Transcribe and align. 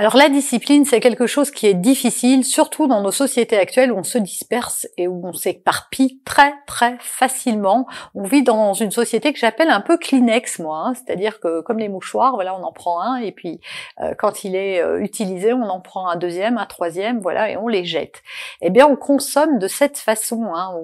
Alors 0.00 0.16
la 0.16 0.28
discipline, 0.28 0.84
c'est 0.84 1.00
quelque 1.00 1.26
chose 1.26 1.50
qui 1.50 1.66
est 1.66 1.74
difficile, 1.74 2.44
surtout 2.44 2.86
dans 2.86 3.00
nos 3.00 3.10
sociétés 3.10 3.58
actuelles 3.58 3.90
où 3.90 3.96
on 3.96 4.04
se 4.04 4.18
disperse 4.18 4.86
et 4.96 5.08
où 5.08 5.26
on 5.26 5.32
s'éparpille 5.32 6.20
très 6.24 6.54
très 6.68 6.96
facilement. 7.00 7.88
On 8.14 8.22
vit 8.22 8.44
dans 8.44 8.74
une 8.74 8.92
société 8.92 9.32
que 9.32 9.40
j'appelle 9.40 9.70
un 9.70 9.80
peu 9.80 9.98
Kleenex, 9.98 10.60
moi, 10.60 10.84
hein. 10.84 10.94
c'est-à-dire 10.94 11.40
que 11.40 11.62
comme 11.62 11.80
les 11.80 11.88
mouchoirs, 11.88 12.34
voilà, 12.34 12.54
on 12.54 12.62
en 12.62 12.70
prend 12.70 13.00
un 13.00 13.16
et 13.16 13.32
puis 13.32 13.60
euh, 14.00 14.14
quand 14.16 14.44
il 14.44 14.54
est 14.54 14.80
euh, 14.80 15.00
utilisé, 15.00 15.52
on 15.52 15.68
en 15.68 15.80
prend 15.80 16.06
un 16.06 16.14
deuxième, 16.14 16.58
un 16.58 16.66
troisième, 16.66 17.18
voilà, 17.18 17.50
et 17.50 17.56
on 17.56 17.66
les 17.66 17.84
jette. 17.84 18.22
Eh 18.60 18.70
bien, 18.70 18.86
on 18.86 18.94
consomme 18.94 19.58
de 19.58 19.66
cette 19.66 19.98
façon. 19.98 20.52
Hein. 20.54 20.76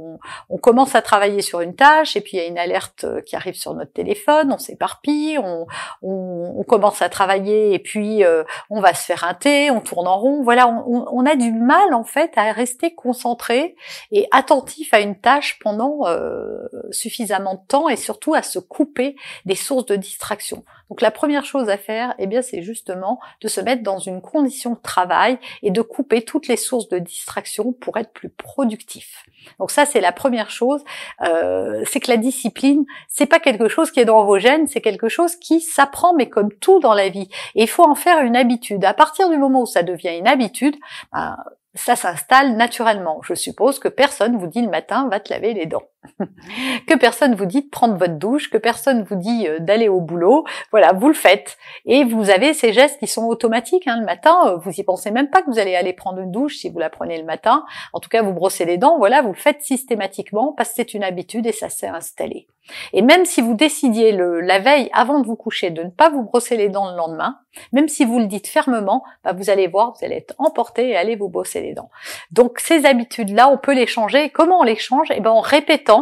On, 0.50 0.58
commence 0.58 0.96
à 0.96 1.02
travailler 1.02 1.40
sur 1.40 1.60
une 1.60 1.76
tâche 1.76 2.16
et 2.16 2.20
puis 2.20 2.32
il 2.32 2.40
y 2.40 2.42
a 2.42 2.46
une 2.46 2.58
alerte 2.58 3.04
euh, 3.04 3.20
qui 3.20 3.36
arrive 3.36 3.54
sur 3.54 3.74
notre 3.74 3.92
téléphone, 3.92 4.50
on 4.50 4.58
s'éparpille, 4.58 5.38
on, 5.38 5.68
on, 6.02 6.54
on, 6.56 6.62
commence 6.64 7.00
à 7.00 7.08
travailler 7.08 7.74
et 7.74 7.78
puis 7.78 8.24
on 8.70 8.80
va 8.80 8.92
se 9.04 9.12
faire 9.12 9.24
un 9.24 9.34
thé, 9.34 9.70
on 9.70 9.80
tourne 9.80 10.08
en 10.08 10.18
rond. 10.18 10.42
Voilà, 10.42 10.66
on, 10.68 11.26
a 11.26 11.36
du 11.36 11.52
mal 11.52 11.94
en 11.94 12.04
fait 12.04 12.32
à 12.36 12.52
rester 12.52 12.94
concentré 12.94 13.76
et 14.10 14.26
attentif 14.30 14.92
à 14.94 15.00
une 15.00 15.18
tâche 15.18 15.58
pendant 15.60 16.06
euh, 16.06 16.58
suffisamment 16.90 17.54
de 17.54 17.66
temps 17.68 17.88
et 17.88 17.96
surtout 17.96 18.34
à 18.34 18.42
se 18.42 18.58
couper 18.58 19.16
des 19.44 19.54
sources 19.54 19.86
de 19.86 19.96
distraction. 19.96 20.64
Donc 20.90 21.00
la 21.00 21.10
première 21.10 21.44
chose 21.44 21.70
à 21.70 21.78
faire, 21.78 22.14
eh 22.18 22.26
bien, 22.26 22.42
c'est 22.42 22.62
justement 22.62 23.18
de 23.40 23.48
se 23.48 23.60
mettre 23.60 23.82
dans 23.82 23.98
une 23.98 24.20
condition 24.20 24.72
de 24.72 24.80
travail 24.80 25.38
et 25.62 25.70
de 25.70 25.82
couper 25.82 26.22
toutes 26.22 26.46
les 26.46 26.56
sources 26.56 26.88
de 26.88 26.98
distraction 26.98 27.72
pour 27.72 27.96
être 27.96 28.12
plus 28.12 28.28
productif. 28.28 29.24
Donc 29.58 29.70
ça, 29.70 29.86
c'est 29.86 30.00
la 30.00 30.12
première 30.12 30.50
chose. 30.50 30.82
Euh, 31.22 31.82
c'est 31.86 32.00
que 32.00 32.10
la 32.10 32.16
discipline, 32.16 32.84
c'est 33.08 33.26
pas 33.26 33.40
quelque 33.40 33.68
chose 33.68 33.90
qui 33.90 34.00
est 34.00 34.04
dans 34.04 34.24
vos 34.24 34.38
gènes, 34.38 34.66
c'est 34.66 34.80
quelque 34.80 35.08
chose 35.08 35.36
qui 35.36 35.60
s'apprend, 35.60 36.14
mais 36.14 36.28
comme 36.28 36.52
tout 36.52 36.80
dans 36.80 36.94
la 36.94 37.08
vie. 37.08 37.28
Et 37.54 37.62
il 37.62 37.68
faut 37.68 37.84
en 37.84 37.94
faire 37.94 38.20
une 38.20 38.36
habitude. 38.36 38.84
À 38.94 38.96
partir 38.96 39.28
du 39.28 39.36
moment 39.36 39.62
où 39.62 39.66
ça 39.66 39.82
devient 39.82 40.16
une 40.16 40.28
habitude, 40.28 40.76
ben, 41.12 41.36
ça 41.74 41.96
s'installe 41.96 42.56
naturellement. 42.56 43.20
Je 43.24 43.34
suppose 43.34 43.80
que 43.80 43.88
personne 43.88 44.38
vous 44.38 44.46
dit 44.46 44.62
le 44.62 44.70
matin 44.70 45.08
va 45.10 45.18
te 45.18 45.32
laver 45.32 45.52
les 45.52 45.66
dents. 45.66 45.82
que 46.86 46.96
personne 46.96 47.34
vous 47.34 47.46
dit 47.46 47.62
de 47.62 47.68
prendre 47.68 47.96
votre 47.96 48.18
douche, 48.18 48.50
que 48.50 48.58
personne 48.58 49.02
vous 49.04 49.16
dit 49.16 49.48
euh, 49.48 49.58
d'aller 49.58 49.88
au 49.88 50.00
boulot. 50.00 50.44
Voilà, 50.70 50.92
vous 50.92 51.08
le 51.08 51.14
faites. 51.14 51.56
Et 51.84 52.04
vous 52.04 52.30
avez 52.30 52.54
ces 52.54 52.72
gestes 52.72 52.98
qui 52.98 53.06
sont 53.06 53.24
automatiques. 53.24 53.86
Hein. 53.86 53.98
Le 53.98 54.06
matin, 54.06 54.36
euh, 54.46 54.56
vous 54.56 54.72
y 54.72 54.82
pensez 54.82 55.10
même 55.10 55.30
pas 55.30 55.42
que 55.42 55.50
vous 55.50 55.58
allez 55.58 55.76
aller 55.76 55.92
prendre 55.92 56.20
une 56.20 56.30
douche 56.30 56.56
si 56.56 56.70
vous 56.70 56.78
la 56.78 56.90
prenez 56.90 57.18
le 57.18 57.24
matin. 57.24 57.64
En 57.92 58.00
tout 58.00 58.08
cas, 58.08 58.22
vous 58.22 58.32
brossez 58.32 58.64
les 58.64 58.78
dents. 58.78 58.98
Voilà, 58.98 59.22
vous 59.22 59.32
le 59.32 59.34
faites 59.34 59.62
systématiquement 59.62 60.52
parce 60.56 60.70
que 60.70 60.76
c'est 60.76 60.94
une 60.94 61.04
habitude 61.04 61.46
et 61.46 61.52
ça 61.52 61.68
s'est 61.68 61.88
installé. 61.88 62.46
Et 62.92 63.02
même 63.02 63.24
si 63.24 63.40
vous 63.40 63.54
décidiez 63.54 64.12
le, 64.12 64.40
la 64.40 64.58
veille, 64.58 64.88
avant 64.92 65.20
de 65.20 65.26
vous 65.26 65.36
coucher, 65.36 65.70
de 65.70 65.82
ne 65.82 65.90
pas 65.90 66.08
vous 66.08 66.22
brosser 66.22 66.56
les 66.56 66.68
dents 66.68 66.90
le 66.90 66.96
lendemain, 66.96 67.38
même 67.72 67.88
si 67.88 68.04
vous 68.04 68.18
le 68.18 68.26
dites 68.26 68.48
fermement, 68.48 69.04
bah 69.22 69.32
vous 69.32 69.50
allez 69.50 69.66
voir, 69.66 69.92
vous 69.92 70.04
allez 70.04 70.16
être 70.16 70.34
emporté 70.38 70.90
et 70.90 70.96
aller 70.96 71.14
vous 71.14 71.28
brosser 71.28 71.60
les 71.60 71.74
dents. 71.74 71.90
Donc 72.30 72.58
ces 72.58 72.86
habitudes-là, 72.86 73.48
on 73.48 73.58
peut 73.58 73.74
les 73.74 73.86
changer. 73.86 74.30
Comment 74.30 74.60
on 74.60 74.64
les 74.64 74.76
change? 74.76 75.08
Eh 75.14 75.20
ben 75.20 75.30
en 75.30 75.40
répétant 75.40 75.93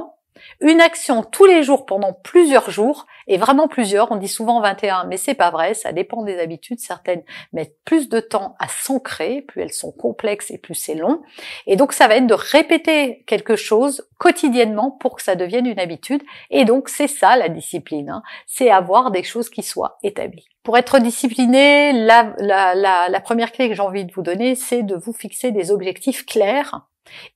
une 0.60 0.80
action 0.80 1.22
tous 1.22 1.44
les 1.44 1.62
jours 1.62 1.86
pendant 1.86 2.12
plusieurs 2.12 2.70
jours, 2.70 3.06
et 3.26 3.36
vraiment 3.36 3.68
plusieurs, 3.68 4.10
on 4.12 4.16
dit 4.16 4.28
souvent 4.28 4.60
21, 4.60 5.04
mais 5.04 5.16
c'est 5.16 5.34
pas 5.34 5.50
vrai, 5.50 5.74
ça 5.74 5.92
dépend 5.92 6.22
des 6.22 6.38
habitudes, 6.38 6.80
certaines 6.80 7.22
mettent 7.52 7.76
plus 7.84 8.08
de 8.08 8.20
temps 8.20 8.54
à 8.58 8.68
s'ancrer, 8.68 9.42
plus 9.42 9.62
elles 9.62 9.72
sont 9.72 9.92
complexes 9.92 10.50
et 10.50 10.58
plus 10.58 10.74
c'est 10.74 10.94
long, 10.94 11.22
et 11.66 11.76
donc 11.76 11.92
ça 11.92 12.08
va 12.08 12.16
être 12.16 12.26
de 12.26 12.34
répéter 12.34 13.24
quelque 13.26 13.56
chose 13.56 14.08
quotidiennement 14.18 14.90
pour 14.90 15.16
que 15.16 15.22
ça 15.22 15.34
devienne 15.34 15.66
une 15.66 15.80
habitude, 15.80 16.22
et 16.50 16.64
donc 16.64 16.88
c'est 16.88 17.08
ça 17.08 17.36
la 17.36 17.48
discipline, 17.48 18.10
hein. 18.10 18.22
c'est 18.46 18.70
avoir 18.70 19.10
des 19.10 19.22
choses 19.22 19.50
qui 19.50 19.62
soient 19.62 19.98
établies. 20.02 20.48
Pour 20.62 20.78
être 20.78 21.00
discipliné, 21.00 21.92
la, 21.92 22.34
la 22.38 23.20
première 23.20 23.50
clé 23.50 23.68
que 23.68 23.74
j'ai 23.74 23.82
envie 23.82 24.04
de 24.04 24.12
vous 24.12 24.22
donner, 24.22 24.54
c'est 24.54 24.84
de 24.84 24.94
vous 24.94 25.12
fixer 25.12 25.50
des 25.50 25.72
objectifs 25.72 26.24
clairs 26.24 26.86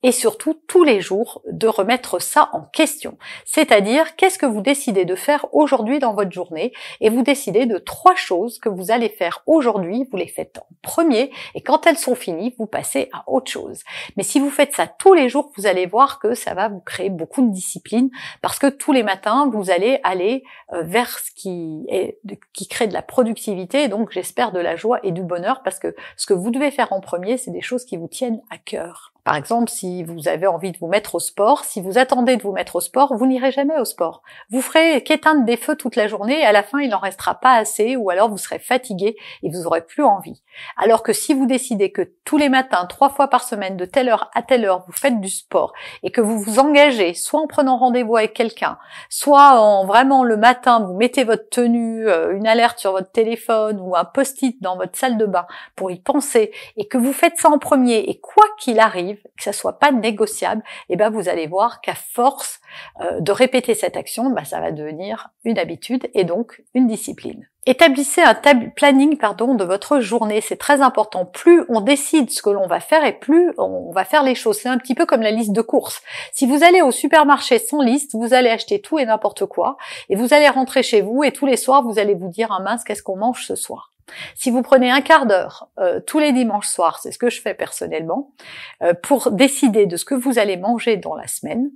et 0.03 0.13
surtout 0.13 0.55
tous 0.67 0.85
les 0.85 1.01
jours 1.01 1.43
de 1.51 1.67
remettre 1.67 2.21
ça 2.21 2.51
en 2.53 2.63
question. 2.63 3.19
C'est-à-dire 3.45 4.17
qu'est-ce 4.17 4.39
que 4.39 4.47
vous 4.47 4.61
décidez 4.61 5.05
de 5.05 5.15
faire 5.15 5.47
aujourd'hui 5.53 5.99
dans 5.99 6.15
votre 6.15 6.33
journée 6.33 6.73
et 7.01 7.11
vous 7.11 7.23
décidez 7.23 7.67
de 7.67 7.79
trois 7.79 8.15
choses 8.15 8.59
que 8.59 8.69
vous 8.69 8.91
allez 8.91 9.09
faire 9.09 9.43
aujourd'hui, 9.47 10.07
vous 10.11 10.17
les 10.17 10.29
faites 10.29 10.59
en 10.59 10.67
premier 10.83 11.31
et 11.55 11.63
quand 11.63 11.87
elles 11.87 11.99
sont 11.99 12.15
finies, 12.15 12.55
vous 12.59 12.67
passez 12.67 13.09
à 13.13 13.25
autre 13.27 13.51
chose. 13.51 13.83
Mais 14.17 14.23
si 14.23 14.41
vous 14.41 14.51
faites 14.51 14.75
ça 14.75 14.87
tous 14.87 15.15
les 15.15 15.29
jours, 15.29 15.53
vous 15.57 15.67
allez 15.67 15.87
voir 15.87 16.19
que 16.19 16.35
ça 16.35 16.55
va 16.55 16.69
vous 16.69 16.81
créer 16.81 17.11
beaucoup 17.11 17.43
de 17.43 17.53
discipline 17.53 18.11
parce 18.43 18.59
que 18.59 18.67
tous 18.69 18.93
les 18.93 19.03
matins, 19.03 19.51
vous 19.53 19.71
allez 19.71 20.01
aller 20.05 20.45
euh, 20.73 20.83
vers 20.83 21.19
ce 21.19 21.31
qui 21.33 21.85
est 21.89 22.19
qui 22.53 22.69
crée 22.69 22.87
de 22.87 22.93
la 22.93 23.03
productivité 23.03 23.89
donc 23.89 24.11
j'espère 24.13 24.53
de 24.53 24.61
la 24.61 24.77
joie 24.77 25.01
et 25.03 25.13
du 25.13 25.23
bonheur 25.23 25.63
parce 25.63 25.79
que 25.79 25.95
ce 26.17 26.27
que 26.27 26.35
vous 26.35 26.51
devez 26.51 26.71
faire 26.71 26.93
en 26.93 27.01
premier, 27.01 27.37
c'est 27.37 27.51
des 27.51 27.61
choses 27.61 27.85
qui 27.85 27.97
vous 27.97 28.09
tiennent 28.09 28.43
à 28.51 28.59
cœur. 28.59 29.16
Par 29.27 29.35
exemple, 29.35 29.69
si 29.69 30.05
vous 30.05 30.29
avez 30.29 30.47
envie 30.47 30.71
de 30.71 30.79
vous 30.79 30.87
mettre 30.87 31.17
au 31.17 31.19
sport, 31.19 31.65
si 31.65 31.81
vous 31.81 31.99
attendez 31.99 32.37
de 32.37 32.45
vous 32.45 32.53
mettre 32.53 32.77
au 32.77 32.81
sport, 32.81 33.17
vous 33.17 33.27
n'irez 33.27 33.51
jamais 33.51 33.77
au 33.77 33.85
sport. 33.85 34.23
Vous 34.51 34.63
ferez 34.63 35.03
qu'éteindre 35.03 35.45
des 35.45 35.57
feux 35.57 35.75
toute 35.75 35.97
la 35.97 36.07
journée 36.07 36.43
et 36.43 36.45
à 36.45 36.53
la 36.53 36.63
fin, 36.63 36.79
il 36.79 36.91
n'en 36.91 37.01
restera 37.01 37.35
pas 37.35 37.55
assez 37.55 37.97
ou 37.97 38.09
alors 38.09 38.31
vous 38.31 38.39
serez 38.39 38.61
fatigué 38.61 39.17
et 39.43 39.51
vous 39.51 39.67
aurez 39.67 39.81
plus 39.81 40.05
envie. 40.05 40.45
Alors 40.77 41.03
que 41.03 41.13
si 41.13 41.35
vous 41.35 41.47
décidez 41.47 41.91
que 41.91 42.03
tous 42.25 42.37
les 42.37 42.49
matins, 42.49 42.87
trois 42.87 43.09
fois 43.09 43.27
par 43.27 43.43
semaine, 43.43 43.77
de 43.77 43.85
telle 43.85 44.09
heure 44.09 44.31
à 44.33 44.43
telle 44.43 44.65
heure, 44.65 44.85
vous 44.87 44.93
faites 44.93 45.21
du 45.21 45.29
sport 45.29 45.73
et 46.05 46.13
que 46.13 46.21
vous 46.21 46.39
vous 46.39 46.61
engagez, 46.61 47.13
soit 47.13 47.41
en 47.41 47.49
prenant 47.49 47.79
rendez-vous 47.79 48.17
avec 48.17 48.33
quelqu'un, 48.33 48.79
soit 49.11 49.61
en 49.61 49.87
vraiment 49.87 50.23
le 50.23 50.37
matin, 50.37 50.79
vous 50.87 50.95
mettez 50.95 51.25
votre 51.25 51.49
tenue, 51.49 52.09
euh, 52.09 52.37
une 52.37 52.47
alerte 52.47 52.79
sur 52.79 52.93
votre 52.93 53.11
téléphone 53.11 53.81
ou 53.81 53.97
un 53.97 54.05
post-it 54.05 54.63
dans 54.63 54.77
votre 54.77 54.97
salle 54.97 55.19
de 55.19 55.27
bain 55.27 55.49
pour 55.75 55.91
y 55.91 55.99
penser 55.99 56.53
et 56.77 56.87
que 56.87 56.97
vous 56.97 57.13
faites 57.13 57.39
ça 57.39 57.51
en 57.51 57.59
premier 57.59 58.09
et 58.09 58.21
quoi 58.21 58.45
qu'il 58.61 58.79
arrive, 58.79 59.16
que 59.37 59.43
ça 59.43 59.53
soit 59.53 59.79
pas 59.79 59.93
négociable, 59.93 60.63
et 60.89 60.95
eh 60.95 60.97
ben 60.97 61.11
vous 61.11 61.29
allez 61.29 61.47
voir 61.47 61.81
qu'à 61.81 61.95
force 61.95 62.61
euh, 63.01 63.21
de 63.21 63.33
répéter 63.33 63.75
cette 63.75 63.97
action, 63.97 64.31
ben 64.31 64.45
ça 64.45 64.61
va 64.61 64.73
devenir 64.73 65.29
une 65.45 65.59
habitude 65.59 66.09
et 66.15 66.25
donc 66.25 66.63
une 66.75 66.87
discipline. 66.87 67.49
Établissez 67.69 68.23
un 68.23 68.35
planning 68.77 69.17
pardon 69.17 69.55
de 69.55 69.65
votre 69.65 69.99
journée, 69.99 70.41
c'est 70.41 70.57
très 70.57 70.83
important. 70.83 71.27
Plus 71.27 71.65
on 71.69 71.81
décide 71.81 72.31
ce 72.31 72.41
que 72.41 72.51
l'on 72.51 72.69
va 72.69 72.79
faire 72.79 73.05
et 73.05 73.19
plus 73.19 73.53
on 73.59 73.91
va 73.91 74.05
faire 74.05 74.23
les 74.23 74.37
choses. 74.37 74.59
C'est 74.59 74.69
un 74.69 74.79
petit 74.79 74.95
peu 74.95 75.05
comme 75.05 75.21
la 75.21 75.33
liste 75.33 75.51
de 75.51 75.63
courses. 75.63 76.01
Si 76.33 76.47
vous 76.47 76.63
allez 76.63 76.81
au 76.81 76.93
supermarché 76.93 77.59
sans 77.59 77.83
liste, 77.83 78.15
vous 78.15 78.35
allez 78.35 78.51
acheter 78.51 78.81
tout 78.81 79.01
et 79.01 79.05
n'importe 79.05 79.47
quoi 79.47 79.79
et 80.09 80.15
vous 80.15 80.33
allez 80.33 80.49
rentrer 80.49 80.85
chez 80.85 81.01
vous 81.01 81.25
et 81.25 81.33
tous 81.33 81.47
les 81.47 81.57
soirs 81.57 81.83
vous 81.83 81.99
allez 81.99 82.15
vous 82.15 82.29
dire 82.29 82.53
ah 82.57 82.63
mince 82.63 82.85
qu'est-ce 82.85 83.03
qu'on 83.03 83.17
mange 83.17 83.45
ce 83.45 83.57
soir? 83.57 83.96
Si 84.35 84.51
vous 84.51 84.63
prenez 84.63 84.91
un 84.91 85.01
quart 85.01 85.27
d'heure 85.27 85.69
euh, 85.79 86.01
tous 86.01 86.19
les 86.19 86.33
dimanches 86.33 86.69
soirs, 86.69 86.99
c'est 87.01 87.13
ce 87.13 87.19
que 87.19 87.31
je 87.31 87.41
fais 87.41 87.55
personnellement, 87.55 88.33
euh, 88.83 88.95
pour 88.95 89.31
décider 89.31 89.87
de 89.87 89.97
ce 89.97 90.05
que 90.05 90.15
vous 90.15 90.39
allez 90.39 90.57
manger 90.57 90.97
dans 90.97 91.15
la 91.15 91.27
semaine, 91.27 91.71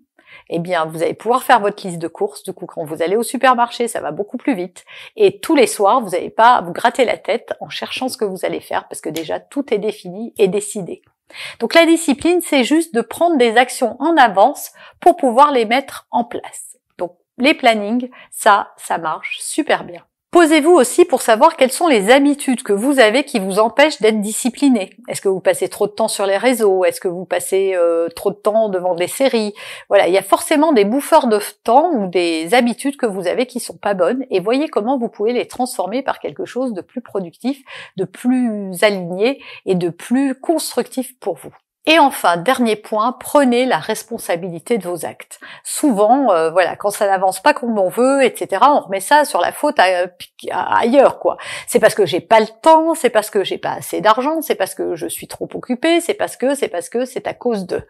eh 0.49 0.59
bien, 0.59 0.85
vous 0.85 1.03
allez 1.03 1.15
pouvoir 1.15 1.43
faire 1.43 1.61
votre 1.61 1.87
liste 1.87 1.99
de 1.99 2.09
courses. 2.09 2.43
Du 2.43 2.53
coup, 2.53 2.67
quand 2.67 2.85
vous 2.85 3.03
allez 3.03 3.17
au 3.17 3.23
supermarché, 3.23 3.89
ça 3.89 4.01
va 4.01 4.13
beaucoup 4.13 4.37
plus 4.37 4.55
vite. 4.55 4.85
Et 5.17 5.41
tous 5.41 5.55
les 5.55 5.67
soirs, 5.67 6.01
vous 6.01 6.11
n'allez 6.11 6.31
pas 6.31 6.61
vous 6.63 6.73
gratter 6.73 7.05
la 7.05 7.17
tête 7.17 7.53
en 7.61 7.69
cherchant 7.69 8.09
ce 8.09 8.17
que 8.17 8.25
vous 8.25 8.45
allez 8.45 8.61
faire 8.61 8.89
parce 8.89 9.01
que 9.01 9.09
déjà 9.09 9.41
tout 9.41 9.73
est 9.73 9.79
défini 9.79 10.35
et 10.39 10.49
décidé. 10.49 11.03
Donc 11.61 11.75
la 11.75 11.87
discipline, 11.87 12.41
c'est 12.41 12.65
juste 12.65 12.95
de 12.95 13.01
prendre 13.01 13.37
des 13.37 13.57
actions 13.57 13.97
en 14.01 14.17
avance 14.17 14.73
pour 15.01 15.17
pouvoir 15.17 15.53
les 15.53 15.65
mettre 15.65 16.07
en 16.11 16.25
place. 16.25 16.79
Donc 16.99 17.17
les 17.39 17.55
plannings, 17.55 18.11
ça, 18.31 18.73
ça 18.77 18.99
marche 18.99 19.39
super 19.41 19.85
bien. 19.85 20.05
Posez-vous 20.31 20.71
aussi 20.71 21.05
pour 21.05 21.23
savoir 21.23 21.57
quelles 21.57 21.73
sont 21.73 21.89
les 21.89 22.09
habitudes 22.09 22.63
que 22.63 22.73
vous 22.73 23.01
avez 23.01 23.25
qui 23.25 23.41
vous 23.41 23.59
empêchent 23.59 24.01
d'être 24.01 24.21
discipliné. 24.21 24.91
Est-ce 25.09 25.21
que 25.21 25.29
vous 25.29 25.41
passez 25.41 25.69
trop 25.69 25.89
de 25.89 25.93
temps 25.93 26.07
sur 26.07 26.25
les 26.25 26.37
réseaux? 26.37 26.85
Est-ce 26.85 27.01
que 27.01 27.09
vous 27.09 27.25
passez 27.25 27.73
euh, 27.75 28.09
trop 28.15 28.31
de 28.31 28.37
temps 28.37 28.69
devant 28.69 28.95
des 28.95 29.09
séries? 29.09 29.55
Voilà, 29.89 30.07
il 30.07 30.15
y 30.15 30.19
a 30.19 30.23
forcément 30.23 30.73
des 30.73 30.85
bouffeurs 30.85 31.27
de 31.27 31.41
temps 31.65 31.91
ou 31.95 32.07
des 32.07 32.55
habitudes 32.55 32.97
que 32.97 33.07
vous 33.07 33.27
avez 33.27 33.47
qui 33.47 33.59
sont 33.59 33.77
pas 33.77 33.95
bonnes 33.95 34.25
et 34.31 34.39
voyez 34.39 34.69
comment 34.69 34.99
vous 34.99 35.09
pouvez 35.09 35.33
les 35.33 35.49
transformer 35.49 36.03
par 36.03 36.21
quelque 36.21 36.45
chose 36.45 36.75
de 36.75 36.81
plus 36.81 37.01
productif, 37.01 37.61
de 37.97 38.05
plus 38.05 38.85
aligné 38.85 39.43
et 39.67 39.75
de 39.75 39.89
plus 39.89 40.37
constructif 40.37 41.19
pour 41.19 41.39
vous. 41.39 41.53
Et 41.87 41.99
enfin, 41.99 42.37
dernier 42.37 42.77
point, 42.77 43.13
prenez 43.13 43.65
la 43.65 43.79
responsabilité 43.79 44.77
de 44.77 44.87
vos 44.87 45.07
actes. 45.07 45.41
Souvent, 45.65 46.31
euh, 46.31 46.51
voilà, 46.51 46.77
quand 46.77 46.91
ça 46.91 47.07
n'avance 47.07 47.41
pas 47.41 47.55
comme 47.55 47.79
on 47.79 47.89
veut, 47.89 48.23
etc., 48.23 48.63
on 48.69 48.81
remet 48.81 49.01
ça 49.01 49.25
sur 49.25 49.41
la 49.41 49.51
faute 49.51 49.77
ailleurs, 50.51 51.19
quoi. 51.19 51.39
C'est 51.67 51.81
parce 51.81 51.95
que 51.95 52.05
j'ai 52.05 52.21
pas 52.21 52.41
le 52.41 52.49
temps, 52.61 52.95
c'est 52.95 53.09
parce 53.09 53.31
que 53.31 53.45
j'ai 53.45 53.57
pas 53.57 53.73
assez 53.73 54.03
d'argent, 54.03 54.43
c'est 54.43 54.57
parce 54.57 54.75
que 54.75 54.95
je 54.95 55.07
suis 55.07 55.27
trop 55.27 55.49
occupée, 55.55 56.03
c'est 56.03 56.13
parce 56.13 56.37
que, 56.37 56.55
c'est 56.55 56.69
parce 56.69 56.91
que, 56.91 57.07
c'est 57.07 57.27
à 57.27 57.33
cause 57.33 57.67
de. 57.67 57.83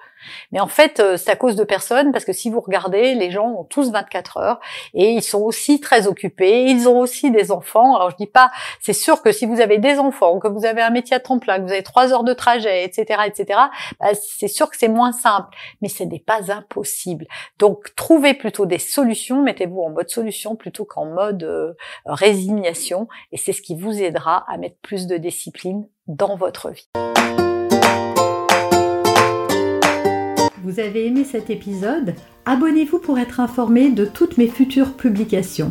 Mais 0.52 0.60
en 0.60 0.69
fait, 0.69 1.00
euh, 1.00 1.16
c'est 1.16 1.31
à 1.31 1.36
cause 1.36 1.56
de 1.56 1.64
personne, 1.64 2.12
parce 2.12 2.25
que 2.25 2.32
si 2.32 2.48
vous 2.48 2.60
regardez, 2.60 3.14
les 3.14 3.31
gens 3.32 3.48
ont 3.48 3.64
tous 3.64 3.90
24 3.90 4.36
heures 4.36 4.60
et 4.94 5.10
ils 5.10 5.22
sont 5.22 5.40
aussi 5.40 5.81
très 5.81 6.06
occupés, 6.06 6.66
ils 6.66 6.88
ont 6.88 6.98
aussi 6.98 7.31
des 7.31 7.50
enfants. 7.50 7.96
Alors 7.96 8.10
je 8.10 8.16
dis 8.16 8.26
pas, 8.26 8.52
c'est 8.81 8.93
sûr 8.93 9.22
que 9.22 9.32
si 9.32 9.46
vous 9.46 9.60
avez 9.60 9.78
des 9.78 9.98
enfants, 9.98 10.38
que 10.38 10.48
vous 10.48 10.64
avez 10.64 10.82
un 10.82 10.90
métier 10.90 11.16
à 11.16 11.20
temps 11.20 11.38
plein, 11.38 11.58
que 11.58 11.62
vous 11.62 11.72
avez 11.72 11.82
trois 11.82 12.12
heures 12.12 12.25
de 12.25 12.34
trajet, 12.34 12.84
etc., 12.84 13.22
etc., 13.26 13.58
bah, 13.98 14.08
c'est 14.14 14.48
sûr 14.48 14.70
que 14.70 14.76
c'est 14.76 14.88
moins 14.88 15.12
simple, 15.12 15.48
mais 15.82 15.88
ce 15.88 16.04
n'est 16.04 16.20
pas 16.20 16.52
impossible. 16.52 17.26
Donc 17.58 17.94
trouvez 17.96 18.34
plutôt 18.34 18.66
des 18.66 18.78
solutions, 18.78 19.42
mettez-vous 19.42 19.81
en 19.81 19.90
mode 19.90 20.10
solution 20.10 20.56
plutôt 20.56 20.84
qu'en 20.84 21.06
mode 21.06 21.42
euh, 21.42 21.72
résignation, 22.06 23.08
et 23.32 23.37
c'est 23.37 23.52
ce 23.52 23.62
qui 23.62 23.75
vous 23.75 24.00
aidera 24.02 24.44
à 24.48 24.56
mettre 24.58 24.76
plus 24.82 25.06
de 25.06 25.16
discipline 25.16 25.88
dans 26.06 26.37
votre 26.37 26.70
vie. 26.70 26.88
Vous 30.62 30.78
avez 30.78 31.06
aimé 31.06 31.25
cet 31.25 31.48
épisode? 31.48 32.14
Abonnez-vous 32.44 32.98
pour 32.98 33.19
être 33.19 33.40
informé 33.40 33.90
de 33.90 34.04
toutes 34.04 34.36
mes 34.36 34.46
futures 34.46 34.94
publications. 34.94 35.70